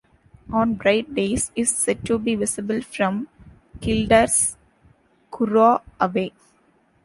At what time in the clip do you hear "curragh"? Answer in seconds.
5.31-5.83